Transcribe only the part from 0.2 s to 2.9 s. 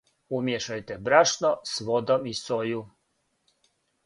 Умијешајте брашно с водом и соју.